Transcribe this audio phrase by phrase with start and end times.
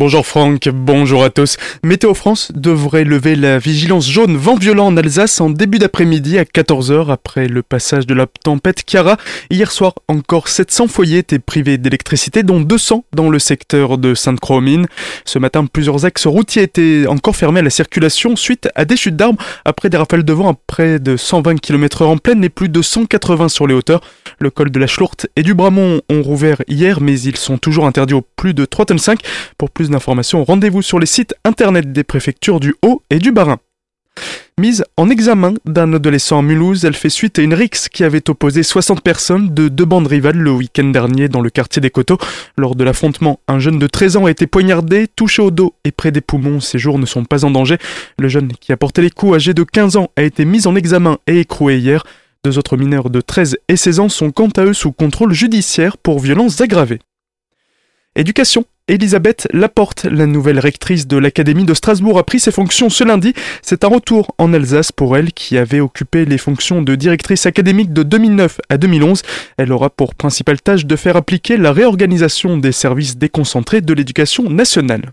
[0.00, 1.58] Bonjour Franck, bonjour à tous.
[1.84, 6.44] Météo France devrait lever la vigilance jaune vent violent en Alsace en début d'après-midi à
[6.44, 9.18] 14h après le passage de la tempête Chiara.
[9.50, 14.86] Hier soir, encore 700 foyers étaient privés d'électricité, dont 200 dans le secteur de Sainte-Croix-aux-Mines.
[15.26, 19.16] Ce matin, plusieurs axes routiers étaient encore fermés à la circulation suite à des chutes
[19.16, 22.70] d'arbres après des rafales de vent à près de 120 km/h en pleine et plus
[22.70, 24.00] de 180 sur les hauteurs.
[24.38, 27.84] Le col de la Schlourte et du Bramont ont rouvert hier, mais ils sont toujours
[27.84, 29.20] interdits au plus de 3 tonnes 5.
[29.58, 33.58] Pour plus d'informations, rendez-vous sur les sites internet des préfectures du Haut et du Bas-Rhin.
[34.58, 38.28] Mise en examen d'un adolescent à Mulhouse, elle fait suite à une rixe qui avait
[38.28, 42.18] opposé 60 personnes de deux bandes rivales le week-end dernier dans le quartier des Coteaux.
[42.58, 45.92] Lors de l'affrontement, un jeune de 13 ans a été poignardé, touché au dos et
[45.92, 46.60] près des poumons.
[46.60, 47.78] Ses jours ne sont pas en danger.
[48.18, 50.76] Le jeune qui a porté les coups, âgé de 15 ans, a été mis en
[50.76, 52.04] examen et écroué hier.
[52.44, 55.96] Deux autres mineurs de 13 et 16 ans sont quant à eux sous contrôle judiciaire
[55.96, 57.00] pour violences aggravées.
[58.14, 58.66] Éducation.
[58.90, 63.34] Elisabeth Laporte, la nouvelle rectrice de l'Académie de Strasbourg, a pris ses fonctions ce lundi.
[63.62, 67.92] C'est un retour en Alsace pour elle qui avait occupé les fonctions de directrice académique
[67.92, 69.22] de 2009 à 2011.
[69.58, 74.50] Elle aura pour principale tâche de faire appliquer la réorganisation des services déconcentrés de l'éducation
[74.50, 75.12] nationale.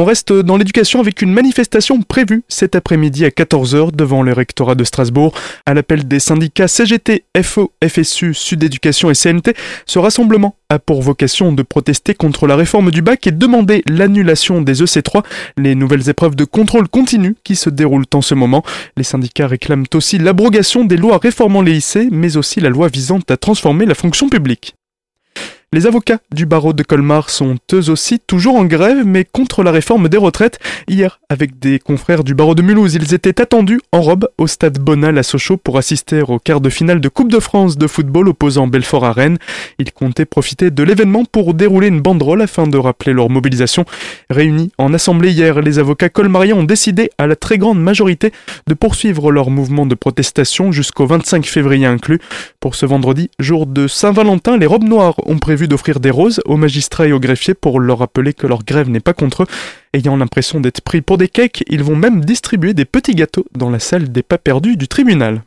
[0.00, 4.74] On reste dans l'éducation avec une manifestation prévue cet après-midi à 14h devant le rectorat
[4.74, 5.34] de Strasbourg.
[5.66, 9.52] À l'appel des syndicats CGT, FO, FSU, Sud Éducation et CNT,
[9.84, 14.62] ce rassemblement a pour vocation de protester contre la réforme du bac et demander l'annulation
[14.62, 15.22] des EC3,
[15.58, 18.64] les nouvelles épreuves de contrôle continu qui se déroulent en ce moment.
[18.96, 23.20] Les syndicats réclament aussi l'abrogation des lois réformant les lycées, mais aussi la loi visant
[23.28, 24.76] à transformer la fonction publique.
[25.72, 29.70] Les avocats du barreau de Colmar sont eux aussi toujours en grève, mais contre la
[29.70, 30.58] réforme des retraites.
[30.88, 34.80] Hier, avec des confrères du barreau de Mulhouse, ils étaient attendus en robe au stade
[34.80, 38.26] Bonal à Sochaux pour assister au quart de finale de Coupe de France de football
[38.26, 39.38] opposant Belfort à Rennes.
[39.78, 43.84] Ils comptaient profiter de l'événement pour dérouler une banderole afin de rappeler leur mobilisation.
[44.28, 48.32] Réunis en assemblée hier, les avocats colmariens ont décidé, à la très grande majorité,
[48.66, 52.18] de poursuivre leur mouvement de protestation jusqu'au 25 février inclus.
[52.58, 56.56] Pour ce vendredi, jour de Saint-Valentin, les robes noires ont prévu d'offrir des roses aux
[56.56, 59.46] magistrats et aux greffiers pour leur rappeler que leur grève n'est pas contre eux.
[59.92, 63.70] Ayant l'impression d'être pris pour des cakes, ils vont même distribuer des petits gâteaux dans
[63.70, 65.42] la salle des pas perdus du tribunal.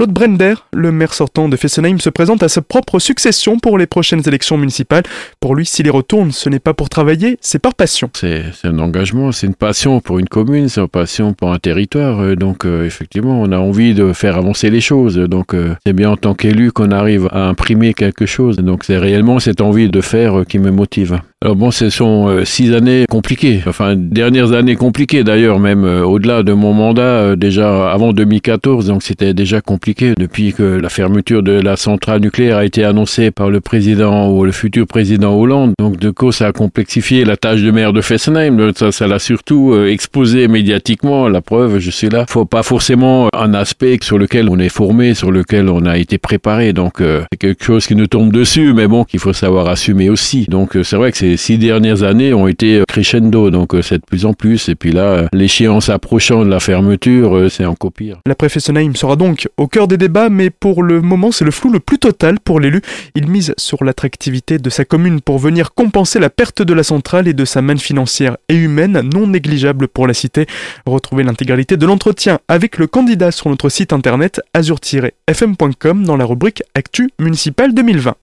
[0.00, 3.86] Claude Brender, le maire sortant de Fessenheim, se présente à sa propre succession pour les
[3.86, 5.02] prochaines élections municipales.
[5.40, 8.08] Pour lui, s'il y retourne, ce n'est pas pour travailler, c'est par passion.
[8.14, 12.20] C'est un engagement, c'est une passion pour une commune, c'est une passion pour un territoire.
[12.20, 15.18] Euh, donc, euh, effectivement, on a envie de faire avancer les choses.
[15.18, 18.56] Donc, euh, c'est bien en tant qu'élu qu'on arrive à imprimer quelque chose.
[18.56, 21.18] Donc, c'est réellement cette envie de faire qui me motive.
[21.42, 26.52] Alors bon, ce sont six années compliquées, enfin dernières années compliquées d'ailleurs, même au-delà de
[26.52, 31.76] mon mandat, déjà avant 2014, donc c'était déjà compliqué depuis que la fermeture de la
[31.76, 35.72] centrale nucléaire a été annoncée par le président ou le futur président Hollande.
[35.78, 38.72] Donc de cause, ça a complexifié la tâche de maire de Fessenheim?
[38.74, 41.28] Ça, l'a surtout euh, exposé médiatiquement.
[41.28, 42.24] La preuve, je suis là.
[42.28, 46.18] Faut pas forcément un aspect sur lequel on est formé, sur lequel on a été
[46.18, 46.72] préparé.
[46.72, 50.10] Donc euh, c'est quelque chose qui nous tombe dessus, mais bon, qu'il faut savoir assumer
[50.10, 50.46] aussi.
[50.48, 53.50] Donc euh, c'est vrai que ces six dernières années ont été crescendo.
[53.50, 54.68] Donc c'est de plus en plus.
[54.68, 58.18] Et puis là, l'échéance approchant de la fermeture, c'est encore pire.
[58.26, 61.70] La Fessenheim sera donc au cœur des débats, mais pour le moment, c'est le flou
[61.70, 62.82] le plus total pour l'élu.
[63.14, 67.28] Il mise sur l'attractivité de sa commune pour venir compenser la perte de la centrale
[67.28, 70.46] et de sa manne financière et humaine non négligeable pour la cité.
[70.84, 76.62] Retrouvez l'intégralité de l'entretien avec le candidat sur notre site internet azur-fm.com dans la rubrique
[76.74, 78.16] Actu municipale 2020.